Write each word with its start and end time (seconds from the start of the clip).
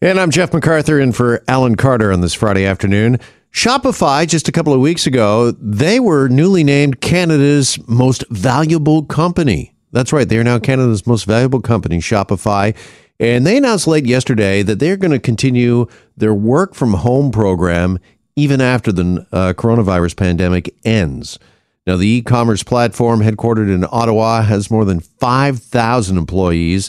And 0.00 0.20
I'm 0.20 0.30
Jeff 0.30 0.54
MacArthur 0.54 1.00
in 1.00 1.10
for 1.10 1.42
Alan 1.48 1.74
Carter 1.74 2.12
on 2.12 2.20
this 2.20 2.32
Friday 2.32 2.64
afternoon. 2.64 3.18
Shopify, 3.50 4.28
just 4.28 4.46
a 4.46 4.52
couple 4.52 4.72
of 4.72 4.78
weeks 4.78 5.08
ago, 5.08 5.50
they 5.50 5.98
were 5.98 6.28
newly 6.28 6.62
named 6.62 7.00
Canada's 7.00 7.80
most 7.88 8.22
valuable 8.30 9.02
company. 9.02 9.74
That's 9.90 10.12
right, 10.12 10.28
they 10.28 10.38
are 10.38 10.44
now 10.44 10.60
Canada's 10.60 11.04
most 11.04 11.24
valuable 11.24 11.60
company, 11.60 11.98
Shopify. 11.98 12.76
And 13.18 13.44
they 13.44 13.56
announced 13.56 13.88
late 13.88 14.06
yesterday 14.06 14.62
that 14.62 14.78
they're 14.78 14.96
going 14.96 15.10
to 15.10 15.18
continue 15.18 15.88
their 16.16 16.34
work 16.34 16.76
from 16.76 16.92
home 16.94 17.32
program 17.32 17.98
even 18.36 18.60
after 18.60 18.92
the 18.92 19.26
uh, 19.32 19.52
coronavirus 19.54 20.16
pandemic 20.16 20.72
ends. 20.84 21.40
Now, 21.88 21.96
the 21.96 22.06
e 22.06 22.22
commerce 22.22 22.62
platform, 22.62 23.18
headquartered 23.18 23.74
in 23.74 23.84
Ottawa, 23.90 24.42
has 24.42 24.70
more 24.70 24.84
than 24.84 25.00
5,000 25.00 26.16
employees 26.16 26.88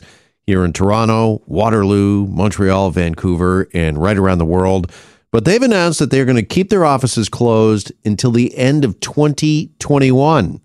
here 0.50 0.66
in 0.66 0.74
Toronto, 0.74 1.44
Waterloo, 1.46 2.26
Montreal, 2.26 2.90
Vancouver, 2.90 3.68
and 3.72 4.02
right 4.02 4.18
around 4.18 4.40
the 4.40 4.46
world. 4.46 4.92
But 5.32 5.46
they've 5.46 5.62
announced 5.62 6.00
that 6.00 6.10
they're 6.10 6.26
going 6.26 6.38
to 6.38 6.42
keep 6.42 6.72
their 6.72 6.86
offices 6.86 7.30
closed 7.30 7.92
until 8.04 8.32
the 8.32 8.58
end 8.58 8.84
of 8.84 9.00
2021. 9.00 10.60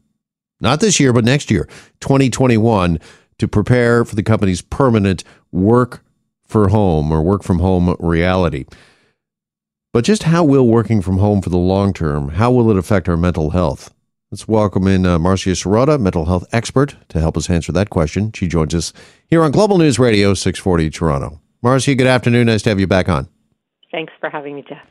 Not 0.59 0.81
this 0.81 0.99
year, 0.99 1.13
but 1.13 1.27
next 1.27 1.51
year, 1.51 1.69
2021, 2.01 2.99
to 3.37 3.47
prepare 3.47 4.07
for 4.07 4.15
the 4.15 4.23
company's 4.23 4.63
permanent 4.63 5.23
work 5.53 6.03
for 6.47 6.69
home 6.69 7.13
or 7.13 7.21
work 7.21 7.43
from 7.43 7.59
home 7.59 7.95
reality. 8.01 8.65
But 9.93 10.07
just 10.07 10.23
how 10.23 10.45
will 10.45 10.67
working 10.67 11.03
from 11.03 11.19
home 11.19 11.43
for 11.43 11.51
the 11.51 11.59
long 11.59 11.93
term, 11.93 12.31
how 12.31 12.51
will 12.51 12.71
it 12.71 12.79
affect 12.79 13.07
our 13.07 13.19
mental 13.19 13.51
health? 13.51 13.94
Let's 14.35 14.49
welcome 14.49 14.89
in 14.89 15.07
uh, 15.07 15.17
Marcia 15.21 15.51
Sirota, 15.51 15.97
mental 15.97 16.25
health 16.25 16.45
expert, 16.51 16.97
to 17.11 17.21
help 17.21 17.37
us 17.37 17.49
answer 17.49 17.71
that 17.71 17.89
question. 17.89 18.33
She 18.33 18.49
joins 18.49 18.75
us 18.75 18.93
here 19.29 19.45
on 19.45 19.53
Global 19.53 19.79
News 19.79 19.97
Radio 20.01 20.35
640 20.35 20.91
Toronto. 20.91 21.41
Marcia, 21.63 21.95
good 21.95 22.09
afternoon. 22.09 22.49
Nice 22.49 22.63
to 22.63 22.71
have 22.71 22.81
you 22.81 22.89
back 22.89 23.09
on. 23.09 23.29
Thanks 23.93 24.13
for 24.19 24.29
having 24.29 24.57
me, 24.57 24.65
Jeff. 24.69 24.85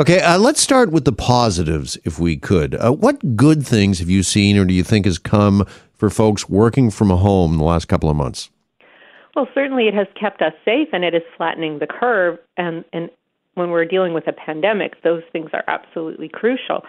Okay, 0.00 0.20
uh, 0.20 0.36
let's 0.36 0.60
start 0.60 0.90
with 0.90 1.04
the 1.04 1.12
positives, 1.12 1.96
if 2.04 2.18
we 2.18 2.36
could. 2.36 2.74
Uh, 2.74 2.90
what 2.90 3.36
good 3.36 3.64
things 3.64 4.00
have 4.00 4.10
you 4.10 4.24
seen 4.24 4.58
or 4.58 4.64
do 4.64 4.74
you 4.74 4.82
think 4.82 5.06
has 5.06 5.16
come 5.16 5.64
for 5.94 6.10
folks 6.10 6.48
working 6.48 6.90
from 6.90 7.10
home 7.10 7.52
in 7.52 7.58
the 7.58 7.64
last 7.64 7.86
couple 7.86 8.10
of 8.10 8.16
months? 8.16 8.50
Well, 9.36 9.46
certainly 9.54 9.86
it 9.86 9.94
has 9.94 10.08
kept 10.20 10.42
us 10.42 10.54
safe 10.64 10.88
and 10.92 11.04
it 11.04 11.14
is 11.14 11.22
flattening 11.36 11.78
the 11.78 11.86
curve. 11.86 12.36
And, 12.56 12.84
and 12.92 13.10
when 13.54 13.70
we're 13.70 13.84
dealing 13.84 14.12
with 14.12 14.26
a 14.26 14.32
pandemic, 14.32 15.00
those 15.04 15.22
things 15.30 15.50
are 15.52 15.62
absolutely 15.68 16.28
crucial. 16.28 16.82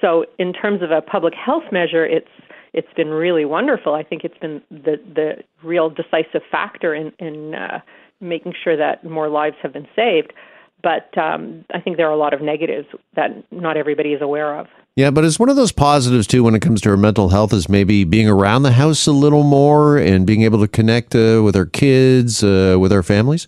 So, 0.00 0.24
in 0.38 0.52
terms 0.52 0.82
of 0.82 0.90
a 0.90 1.02
public 1.02 1.34
health 1.34 1.64
measure, 1.72 2.04
it's 2.04 2.28
it's 2.72 2.92
been 2.96 3.08
really 3.08 3.44
wonderful. 3.44 3.94
I 3.94 4.02
think 4.02 4.24
it's 4.24 4.38
been 4.38 4.62
the 4.70 4.96
the 5.14 5.42
real 5.62 5.90
decisive 5.90 6.42
factor 6.50 6.94
in 6.94 7.12
in 7.18 7.54
uh, 7.54 7.80
making 8.20 8.54
sure 8.62 8.76
that 8.76 9.04
more 9.04 9.28
lives 9.28 9.56
have 9.62 9.72
been 9.72 9.88
saved. 9.94 10.32
But 10.82 11.16
um, 11.18 11.64
I 11.74 11.80
think 11.80 11.98
there 11.98 12.08
are 12.08 12.12
a 12.12 12.16
lot 12.16 12.32
of 12.32 12.40
negatives 12.40 12.88
that 13.14 13.30
not 13.50 13.76
everybody 13.76 14.14
is 14.14 14.22
aware 14.22 14.58
of. 14.58 14.66
Yeah, 14.96 15.10
but 15.10 15.24
it's 15.24 15.38
one 15.38 15.48
of 15.48 15.56
those 15.56 15.72
positives 15.72 16.26
too 16.26 16.42
when 16.42 16.54
it 16.54 16.60
comes 16.60 16.80
to 16.82 16.90
our 16.90 16.96
mental 16.96 17.28
health 17.28 17.52
is 17.52 17.68
maybe 17.68 18.04
being 18.04 18.28
around 18.28 18.62
the 18.62 18.72
house 18.72 19.06
a 19.06 19.12
little 19.12 19.42
more 19.42 19.98
and 19.98 20.26
being 20.26 20.42
able 20.42 20.60
to 20.60 20.68
connect 20.68 21.14
uh, 21.14 21.42
with 21.44 21.54
our 21.54 21.66
kids, 21.66 22.42
uh, 22.42 22.76
with 22.78 22.92
our 22.92 23.02
families. 23.02 23.46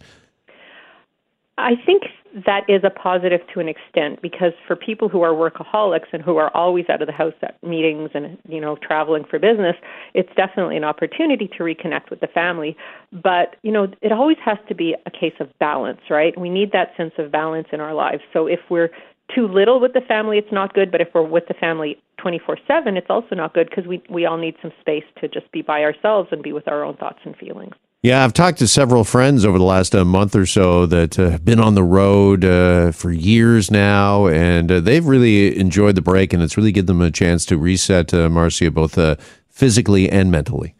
I 1.62 1.74
think 1.86 2.02
that 2.46 2.62
is 2.68 2.82
a 2.82 2.90
positive 2.90 3.40
to 3.52 3.60
an 3.60 3.68
extent 3.68 4.22
because 4.22 4.52
for 4.66 4.74
people 4.74 5.08
who 5.08 5.22
are 5.22 5.32
workaholics 5.32 6.06
and 6.12 6.22
who 6.22 6.36
are 6.38 6.54
always 6.56 6.86
out 6.88 7.02
of 7.02 7.06
the 7.06 7.12
house 7.12 7.34
at 7.42 7.62
meetings 7.62 8.10
and 8.14 8.38
you 8.48 8.60
know 8.60 8.76
traveling 8.76 9.24
for 9.28 9.38
business 9.38 9.76
it's 10.14 10.30
definitely 10.34 10.76
an 10.76 10.84
opportunity 10.84 11.46
to 11.46 11.62
reconnect 11.62 12.10
with 12.10 12.20
the 12.20 12.26
family. 12.26 12.76
But 13.12 13.56
you 13.62 13.70
know 13.70 13.86
it 14.00 14.12
always 14.12 14.38
has 14.44 14.58
to 14.68 14.74
be 14.74 14.94
a 15.06 15.10
case 15.10 15.34
of 15.40 15.48
balance 15.58 16.00
right? 16.10 16.38
We 16.38 16.48
need 16.48 16.72
that 16.72 16.96
sense 16.96 17.12
of 17.18 17.30
balance 17.30 17.68
in 17.72 17.80
our 17.80 17.94
lives. 17.94 18.22
So 18.32 18.46
if 18.46 18.60
we're 18.70 18.90
too 19.34 19.46
little 19.46 19.78
with 19.80 19.92
the 19.92 20.00
family 20.00 20.38
it's 20.38 20.52
not 20.52 20.74
good. 20.74 20.90
But 20.90 21.00
if 21.00 21.08
we're 21.14 21.22
with 21.22 21.44
the 21.48 21.54
family 21.54 21.98
24/7 22.18 22.96
it's 22.96 23.10
also 23.10 23.34
not 23.34 23.52
good 23.54 23.68
because 23.68 23.86
we 23.86 24.02
we 24.08 24.24
all 24.24 24.38
need 24.38 24.56
some 24.62 24.72
space 24.80 25.04
to 25.20 25.28
just 25.28 25.50
be 25.52 25.62
by 25.62 25.82
ourselves 25.82 26.30
and 26.32 26.42
be 26.42 26.52
with 26.52 26.66
our 26.66 26.82
own 26.82 26.96
thoughts 26.96 27.20
and 27.24 27.36
feelings 27.36 27.74
yeah, 28.02 28.24
I've 28.24 28.32
talked 28.32 28.58
to 28.58 28.66
several 28.66 29.04
friends 29.04 29.44
over 29.44 29.58
the 29.58 29.64
last 29.64 29.94
uh, 29.94 30.04
month 30.04 30.34
or 30.34 30.44
so 30.44 30.86
that 30.86 31.16
uh, 31.20 31.30
have 31.30 31.44
been 31.44 31.60
on 31.60 31.76
the 31.76 31.84
road 31.84 32.44
uh, 32.44 32.90
for 32.90 33.12
years 33.12 33.70
now, 33.70 34.26
and 34.26 34.72
uh, 34.72 34.80
they've 34.80 35.06
really 35.06 35.56
enjoyed 35.56 35.94
the 35.94 36.02
break, 36.02 36.32
and 36.32 36.42
it's 36.42 36.56
really 36.56 36.72
given 36.72 36.86
them 36.86 37.00
a 37.00 37.12
chance 37.12 37.46
to 37.46 37.56
reset, 37.56 38.12
uh, 38.12 38.28
Marcia, 38.28 38.72
both 38.72 38.98
uh, 38.98 39.14
physically 39.50 40.10
and 40.10 40.32
mentally. 40.32 40.74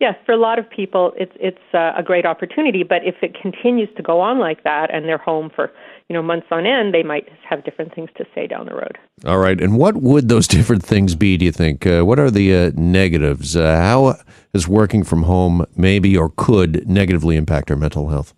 Yes, 0.00 0.16
for 0.26 0.32
a 0.32 0.36
lot 0.36 0.58
of 0.58 0.68
people, 0.68 1.12
it's 1.16 1.32
it's 1.36 1.56
uh, 1.72 1.92
a 1.96 2.02
great 2.02 2.26
opportunity. 2.26 2.82
But 2.82 3.04
if 3.04 3.14
it 3.22 3.36
continues 3.40 3.88
to 3.96 4.02
go 4.02 4.20
on 4.20 4.38
like 4.38 4.64
that, 4.64 4.92
and 4.92 5.06
they're 5.06 5.18
home 5.18 5.50
for 5.54 5.70
you 6.08 6.14
know 6.14 6.22
months 6.22 6.46
on 6.50 6.66
end, 6.66 6.92
they 6.92 7.02
might 7.02 7.28
have 7.48 7.64
different 7.64 7.94
things 7.94 8.10
to 8.16 8.24
say 8.34 8.46
down 8.46 8.66
the 8.66 8.74
road. 8.74 8.98
All 9.24 9.38
right, 9.38 9.60
and 9.60 9.78
what 9.78 9.96
would 9.96 10.28
those 10.28 10.48
different 10.56 10.84
things 10.84 11.14
be? 11.14 11.36
Do 11.36 11.44
you 11.44 11.52
think? 11.52 11.86
Uh, 11.86 12.02
what 12.02 12.18
are 12.18 12.30
the 12.30 12.54
uh, 12.54 12.70
negatives? 12.74 13.54
how 13.54 14.16
is 14.52 14.68
working 14.68 15.04
from 15.04 15.22
home 15.24 15.64
maybe 15.76 16.16
or 16.16 16.32
could 16.36 16.88
negatively 16.88 17.36
impact 17.36 17.70
our 17.70 17.76
mental 17.76 18.08
health? 18.08 18.34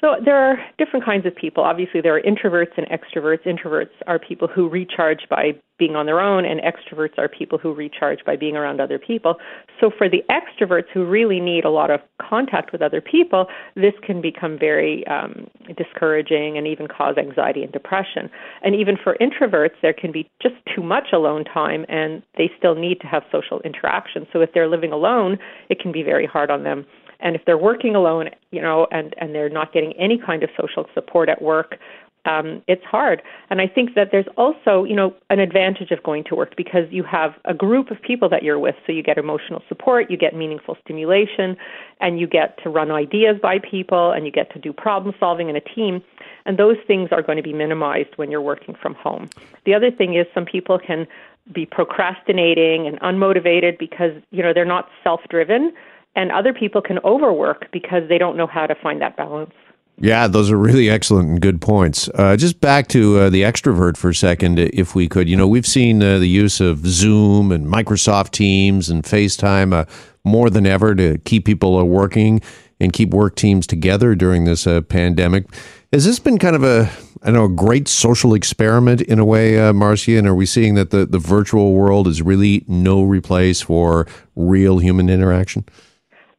So 0.00 0.14
there 0.24 0.36
are 0.36 0.58
different 0.78 1.04
kinds 1.04 1.26
of 1.26 1.34
people. 1.34 1.64
Obviously, 1.64 2.00
there 2.00 2.16
are 2.16 2.22
introverts 2.22 2.76
and 2.76 2.86
extroverts. 2.86 3.44
Introverts 3.46 3.90
are 4.06 4.18
people 4.18 4.46
who 4.46 4.68
recharge 4.68 5.22
by 5.28 5.52
being 5.78 5.96
on 5.96 6.06
their 6.06 6.20
own, 6.20 6.44
and 6.44 6.60
extroverts 6.60 7.18
are 7.18 7.28
people 7.28 7.58
who 7.58 7.72
recharge 7.72 8.24
by 8.24 8.36
being 8.36 8.56
around 8.56 8.80
other 8.80 8.98
people. 8.98 9.36
So 9.80 9.90
for 9.96 10.08
the 10.08 10.22
extroverts 10.30 10.88
who 10.92 11.06
really 11.06 11.40
need 11.40 11.64
a 11.64 11.70
lot 11.70 11.90
of 11.90 12.00
contact 12.20 12.72
with 12.72 12.82
other 12.82 13.00
people, 13.00 13.46
this 13.74 13.94
can 14.02 14.20
become 14.20 14.58
very 14.58 15.06
um, 15.06 15.48
discouraging 15.76 16.58
and 16.58 16.66
even 16.66 16.88
cause 16.88 17.16
anxiety 17.16 17.62
and 17.62 17.72
depression. 17.72 18.30
And 18.62 18.74
even 18.74 18.96
for 19.02 19.16
introverts, 19.20 19.80
there 19.82 19.92
can 19.92 20.12
be 20.12 20.28
just 20.42 20.56
too 20.74 20.82
much 20.82 21.08
alone 21.12 21.44
time, 21.44 21.86
and 21.88 22.22
they 22.36 22.50
still 22.58 22.74
need 22.74 23.00
to 23.00 23.06
have 23.06 23.22
social 23.30 23.60
interaction. 23.60 24.26
So 24.32 24.40
if 24.40 24.52
they're 24.52 24.68
living 24.68 24.92
alone, 24.92 25.38
it 25.68 25.80
can 25.80 25.92
be 25.92 26.02
very 26.02 26.26
hard 26.26 26.50
on 26.50 26.64
them 26.64 26.86
and 27.20 27.34
if 27.34 27.42
they're 27.44 27.58
working 27.58 27.94
alone, 27.94 28.28
you 28.50 28.62
know, 28.62 28.86
and 28.90 29.14
and 29.18 29.34
they're 29.34 29.48
not 29.48 29.72
getting 29.72 29.92
any 29.94 30.18
kind 30.24 30.42
of 30.42 30.50
social 30.58 30.86
support 30.94 31.28
at 31.28 31.42
work, 31.42 31.76
um, 32.24 32.62
it's 32.66 32.84
hard. 32.84 33.22
And 33.50 33.60
I 33.60 33.66
think 33.66 33.94
that 33.94 34.08
there's 34.12 34.26
also, 34.36 34.84
you 34.84 34.94
know, 34.94 35.14
an 35.30 35.38
advantage 35.38 35.90
of 35.90 36.02
going 36.02 36.24
to 36.24 36.34
work 36.34 36.54
because 36.56 36.84
you 36.90 37.02
have 37.04 37.34
a 37.44 37.54
group 37.54 37.90
of 37.90 38.00
people 38.02 38.28
that 38.28 38.42
you're 38.42 38.58
with. 38.58 38.74
So 38.86 38.92
you 38.92 39.02
get 39.02 39.18
emotional 39.18 39.62
support, 39.68 40.10
you 40.10 40.16
get 40.16 40.34
meaningful 40.34 40.76
stimulation, 40.84 41.56
and 42.00 42.18
you 42.20 42.26
get 42.26 42.62
to 42.62 42.70
run 42.70 42.90
ideas 42.90 43.36
by 43.40 43.58
people, 43.58 44.12
and 44.12 44.26
you 44.26 44.32
get 44.32 44.52
to 44.52 44.58
do 44.58 44.72
problem 44.72 45.14
solving 45.18 45.48
in 45.48 45.56
a 45.56 45.60
team. 45.60 46.02
And 46.44 46.58
those 46.58 46.76
things 46.86 47.10
are 47.12 47.22
going 47.22 47.36
to 47.36 47.42
be 47.42 47.52
minimized 47.52 48.16
when 48.16 48.30
you're 48.30 48.42
working 48.42 48.74
from 48.74 48.94
home. 48.94 49.28
The 49.64 49.74
other 49.74 49.90
thing 49.90 50.14
is 50.14 50.26
some 50.34 50.44
people 50.44 50.78
can 50.78 51.06
be 51.52 51.64
procrastinating 51.64 52.86
and 52.86 53.00
unmotivated 53.00 53.78
because, 53.78 54.12
you 54.30 54.42
know, 54.42 54.52
they're 54.52 54.64
not 54.64 54.88
self 55.02 55.20
driven 55.30 55.72
and 56.18 56.32
other 56.32 56.52
people 56.52 56.82
can 56.82 56.98
overwork 57.04 57.70
because 57.72 58.02
they 58.08 58.18
don't 58.18 58.36
know 58.36 58.46
how 58.46 58.66
to 58.66 58.74
find 58.74 59.00
that 59.00 59.16
balance. 59.16 59.54
Yeah, 60.00 60.28
those 60.28 60.50
are 60.50 60.56
really 60.56 60.88
excellent 60.88 61.28
and 61.28 61.40
good 61.40 61.60
points. 61.60 62.08
Uh, 62.14 62.36
just 62.36 62.60
back 62.60 62.86
to 62.88 63.18
uh, 63.18 63.30
the 63.30 63.42
extrovert 63.42 63.96
for 63.96 64.10
a 64.10 64.14
second, 64.14 64.58
if 64.58 64.94
we 64.94 65.08
could. 65.08 65.28
You 65.28 65.36
know, 65.36 65.48
we've 65.48 65.66
seen 65.66 66.00
uh, 66.02 66.18
the 66.18 66.28
use 66.28 66.60
of 66.60 66.86
Zoom 66.86 67.50
and 67.50 67.66
Microsoft 67.66 68.30
Teams 68.30 68.88
and 68.88 69.02
FaceTime 69.02 69.72
uh, 69.72 69.86
more 70.22 70.50
than 70.50 70.66
ever 70.66 70.94
to 70.94 71.18
keep 71.18 71.44
people 71.44 71.76
uh, 71.76 71.82
working 71.82 72.40
and 72.78 72.92
keep 72.92 73.10
work 73.10 73.34
teams 73.34 73.66
together 73.66 74.14
during 74.14 74.44
this 74.44 74.68
uh, 74.68 74.82
pandemic. 74.82 75.46
Has 75.92 76.04
this 76.04 76.20
been 76.20 76.38
kind 76.38 76.54
of 76.54 76.62
a, 76.62 76.88
I 77.24 77.32
know, 77.32 77.46
a 77.46 77.48
great 77.48 77.88
social 77.88 78.34
experiment 78.34 79.00
in 79.00 79.18
a 79.18 79.24
way, 79.24 79.58
uh, 79.58 79.72
Marcia? 79.72 80.16
And 80.16 80.28
are 80.28 80.34
we 80.34 80.46
seeing 80.46 80.76
that 80.76 80.90
the, 80.90 81.06
the 81.06 81.18
virtual 81.18 81.72
world 81.72 82.06
is 82.06 82.22
really 82.22 82.64
no 82.68 83.02
replace 83.02 83.62
for 83.62 84.06
real 84.36 84.78
human 84.78 85.10
interaction? 85.10 85.64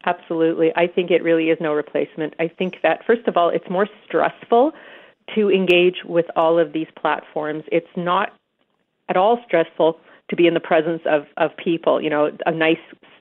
Absolutely. 0.06 0.72
I 0.76 0.88
think 0.88 1.12
it 1.12 1.24
really 1.24 1.50
is 1.50 1.58
no 1.60 1.74
replacement. 1.74 2.34
I 2.40 2.48
think 2.48 2.76
that, 2.84 3.06
first 3.06 3.28
of 3.28 3.36
all, 3.36 3.50
it's 3.50 3.70
more 3.70 3.88
stressful 4.06 4.72
to 5.36 5.52
engage 5.52 5.98
with 6.06 6.26
all 6.36 6.58
of 6.58 6.74
these 6.74 6.88
platforms. 7.00 7.64
It's 7.72 7.88
not 7.96 8.34
at 9.10 9.18
all 9.18 9.40
stressful 9.46 10.00
to 10.30 10.36
be 10.36 10.48
in 10.48 10.54
the 10.54 10.60
presence 10.60 11.02
of, 11.06 11.26
of 11.38 11.52
people, 11.58 12.02
you 12.02 12.10
know, 12.10 12.32
a 12.46 12.52
nice, 12.52 12.78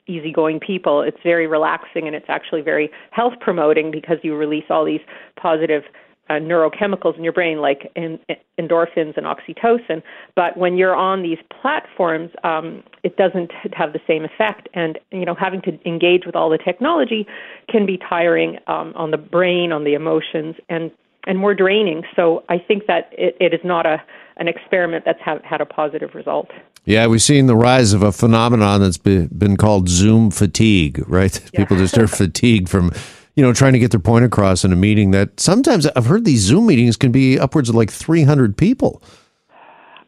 easygoing 0.07 0.59
people. 0.59 1.01
It's 1.01 1.17
very 1.23 1.47
relaxing 1.47 2.07
and 2.07 2.15
it's 2.15 2.29
actually 2.29 2.61
very 2.61 2.89
health 3.11 3.33
promoting 3.41 3.91
because 3.91 4.17
you 4.23 4.35
release 4.35 4.65
all 4.69 4.85
these 4.85 5.01
positive 5.35 5.83
uh, 6.29 6.33
neurochemicals 6.33 7.17
in 7.17 7.23
your 7.23 7.33
brain 7.33 7.59
like 7.59 7.91
in, 7.95 8.19
in 8.27 8.35
endorphins 8.59 9.17
and 9.17 9.25
oxytocin. 9.25 10.01
But 10.35 10.57
when 10.57 10.77
you're 10.77 10.95
on 10.95 11.23
these 11.23 11.39
platforms, 11.61 12.31
um, 12.43 12.83
it 13.03 13.17
doesn't 13.17 13.51
have 13.73 13.93
the 13.93 13.99
same 14.07 14.25
effect. 14.25 14.69
And 14.73 14.99
you 15.11 15.25
know, 15.25 15.35
having 15.35 15.61
to 15.63 15.79
engage 15.87 16.25
with 16.25 16.35
all 16.35 16.49
the 16.49 16.57
technology 16.57 17.25
can 17.69 17.85
be 17.85 17.97
tiring 17.97 18.57
um, 18.67 18.93
on 18.95 19.11
the 19.11 19.17
brain, 19.17 19.71
on 19.71 19.83
the 19.83 19.93
emotions, 19.93 20.55
and 20.69 20.91
and 21.27 21.37
more 21.37 21.53
draining. 21.53 22.03
So 22.15 22.43
I 22.49 22.57
think 22.57 22.87
that 22.87 23.09
it, 23.11 23.35
it 23.39 23.53
is 23.53 23.59
not 23.63 23.85
a 23.85 24.01
an 24.37 24.47
experiment 24.47 25.03
that's 25.05 25.19
have, 25.21 25.43
had 25.43 25.61
a 25.61 25.65
positive 25.65 26.15
result. 26.15 26.49
Yeah, 26.85 27.07
we've 27.07 27.21
seen 27.21 27.47
the 27.47 27.55
rise 27.55 27.93
of 27.93 28.01
a 28.01 28.11
phenomenon 28.11 28.79
that's 28.79 28.97
been, 28.97 29.27
been 29.27 29.57
called 29.57 29.89
Zoom 29.89 30.31
fatigue, 30.31 31.03
right? 31.07 31.39
Yeah. 31.53 31.59
People 31.59 31.77
just 31.77 31.97
are 31.97 32.07
fatigued 32.23 32.69
from 32.69 32.91
you 33.39 33.45
know, 33.45 33.53
trying 33.53 33.71
to 33.71 33.79
get 33.79 33.91
their 33.91 34.01
point 34.01 34.25
across 34.25 34.65
in 34.65 34.73
a 34.73 34.75
meeting 34.75 35.11
that 35.11 35.39
sometimes 35.39 35.87
I've 35.87 36.07
heard 36.07 36.25
these 36.25 36.41
Zoom 36.41 36.65
meetings 36.65 36.97
can 36.97 37.13
be 37.13 37.39
upwards 37.39 37.69
of 37.69 37.75
like 37.75 37.89
300 37.89 38.57
people. 38.57 39.01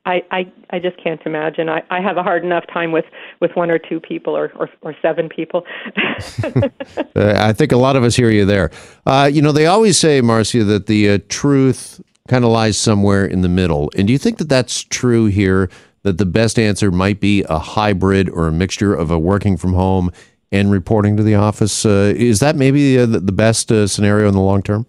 I, 0.06 0.22
I, 0.31 0.51
I 0.72 0.80
just 0.80 1.01
can't 1.01 1.22
imagine. 1.25 1.69
I, 1.69 1.81
I 1.89 2.01
have 2.01 2.18
a 2.18 2.24
hard 2.24 2.44
enough 2.44 2.66
time 2.68 2.92
with, 2.92 3.06
with 3.39 3.51
one 3.56 3.72
or 3.72 3.80
two 3.80 4.01
people 4.01 4.36
or, 4.36 4.51
or, 4.57 4.69
or 4.81 4.94
seven 5.01 5.30
people. 5.30 5.63
uh, 6.44 6.68
I 7.16 7.54
think 7.54 7.72
a 7.72 7.78
lot 7.78 7.95
of 7.95 8.04
us 8.04 8.18
hear 8.18 8.30
you 8.30 8.44
there. 8.44 8.69
Uh, 9.06 9.30
you 9.31 9.42
know, 9.42 9.54
they 9.54 9.66
always 9.66 9.98
say, 9.98 10.19
Marcia, 10.19 10.66
that 10.66 10.88
the 10.88 11.12
uh, 11.12 11.19
truth 11.30 12.01
kind 12.28 12.44
of 12.44 12.51
lies 12.51 12.78
somewhere 12.78 13.25
in 13.25 13.44
the 13.44 13.50
middle. 13.50 13.89
And 13.95 14.07
do 14.07 14.12
you 14.12 14.19
think 14.19 14.39
that 14.39 14.50
that's 14.50 14.83
true 14.83 15.28
here? 15.28 15.69
That 16.04 16.18
the 16.18 16.25
best 16.25 16.60
answer 16.60 16.92
might 16.92 17.22
be 17.22 17.45
a 17.48 17.60
hybrid 17.60 18.28
or 18.28 18.48
a 18.48 18.51
mixture 18.51 18.94
of 18.94 19.10
a 19.10 19.18
working 19.18 19.56
from 19.56 19.72
home 19.72 20.12
and 20.51 20.71
reporting 20.71 21.18
to 21.18 21.24
the 21.24 21.36
office? 21.36 21.86
Uh, 21.86 22.13
is 22.15 22.39
that 22.39 22.56
maybe 22.56 23.00
uh, 23.00 23.06
the, 23.06 23.31
best 23.31 23.71
uh, 23.71 23.88
scenario 23.88 24.27
in 24.27 24.33
the 24.33 24.42
long 24.42 24.62
term? 24.62 24.86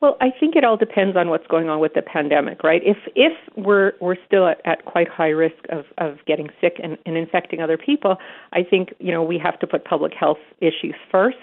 Well, 0.00 0.16
I 0.22 0.30
think 0.30 0.56
it 0.56 0.64
all 0.64 0.78
depends 0.78 1.14
on 1.14 1.28
what's 1.28 1.46
going 1.46 1.68
on 1.68 1.78
with 1.78 1.92
the 1.92 2.00
pandemic, 2.00 2.64
right? 2.64 2.80
If 2.82 2.96
if 3.14 3.34
we're 3.54 3.92
we're 4.00 4.16
still 4.26 4.48
at, 4.48 4.62
at 4.64 4.86
quite 4.86 5.08
high 5.08 5.28
risk 5.28 5.58
of, 5.68 5.84
of 5.98 6.16
getting 6.26 6.48
sick 6.58 6.80
and, 6.82 6.96
and 7.04 7.18
infecting 7.18 7.60
other 7.60 7.76
people, 7.76 8.16
I 8.54 8.62
think 8.62 8.94
you 8.98 9.12
know 9.12 9.22
we 9.22 9.38
have 9.38 9.58
to 9.60 9.66
put 9.66 9.84
public 9.84 10.14
health 10.18 10.38
issues 10.62 10.94
first. 11.12 11.36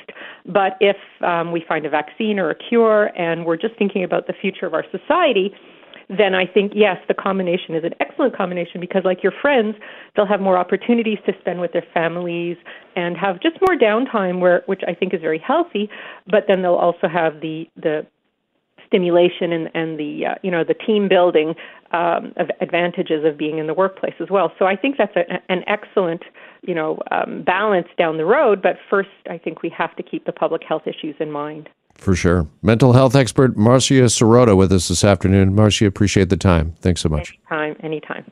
But 0.47 0.75
if 0.79 0.97
um, 1.21 1.51
we 1.51 1.63
find 1.67 1.85
a 1.85 1.89
vaccine 1.89 2.39
or 2.39 2.49
a 2.49 2.55
cure, 2.55 3.11
and 3.15 3.45
we're 3.45 3.57
just 3.57 3.77
thinking 3.77 4.03
about 4.03 4.25
the 4.25 4.33
future 4.33 4.65
of 4.65 4.73
our 4.73 4.85
society, 4.91 5.53
then 6.09 6.33
I 6.33 6.45
think 6.45 6.71
yes, 6.73 6.97
the 7.07 7.13
combination 7.13 7.75
is 7.75 7.83
an 7.83 7.93
excellent 7.99 8.35
combination 8.35 8.79
because, 8.79 9.03
like 9.03 9.23
your 9.23 9.33
friends, 9.41 9.75
they'll 10.15 10.25
have 10.25 10.39
more 10.39 10.57
opportunities 10.57 11.17
to 11.25 11.33
spend 11.39 11.59
with 11.59 11.73
their 11.73 11.85
families 11.93 12.57
and 12.95 13.17
have 13.17 13.41
just 13.41 13.57
more 13.67 13.77
downtime, 13.77 14.39
where 14.39 14.63
which 14.67 14.81
I 14.87 14.93
think 14.93 15.13
is 15.13 15.19
very 15.21 15.39
healthy. 15.39 15.89
But 16.25 16.45
then 16.47 16.61
they'll 16.61 16.75
also 16.75 17.07
have 17.07 17.41
the 17.41 17.65
the 17.75 18.07
stimulation 18.87 19.51
and, 19.51 19.69
and 19.73 19.99
the 19.99 20.27
uh, 20.27 20.35
you 20.43 20.51
know 20.51 20.63
the 20.63 20.73
team 20.73 21.09
building 21.09 21.53
um, 21.91 22.33
of 22.37 22.49
advantages 22.61 23.25
of 23.25 23.37
being 23.37 23.57
in 23.57 23.67
the 23.67 23.73
workplace 23.73 24.15
as 24.21 24.29
well. 24.29 24.53
So 24.57 24.65
I 24.65 24.77
think 24.77 24.95
that's 24.97 25.15
a, 25.17 25.41
an 25.51 25.63
excellent 25.67 26.23
you 26.61 26.73
know 26.73 26.99
um, 27.11 27.43
balance 27.43 27.87
down 27.97 28.15
the 28.15 28.25
road. 28.25 28.61
But 28.61 28.77
first, 28.89 29.09
I 29.29 29.37
think 29.37 29.61
we 29.61 29.69
have 29.77 29.93
to 29.97 30.03
keep 30.03 30.25
the 30.25 30.31
public 30.31 30.63
health 30.63 30.83
issues 30.85 31.15
in 31.19 31.31
mind. 31.31 31.67
For 31.97 32.15
sure. 32.15 32.47
Mental 32.61 32.93
health 32.93 33.15
expert 33.15 33.57
Marcia 33.57 33.93
Sirota 34.05 34.55
with 34.55 34.71
us 34.71 34.87
this 34.87 35.03
afternoon. 35.03 35.55
Marcia, 35.55 35.85
appreciate 35.85 36.29
the 36.29 36.37
time. 36.37 36.73
Thanks 36.79 37.01
so 37.01 37.09
much. 37.09 37.37
Anytime, 37.51 37.75
anytime. 37.83 38.31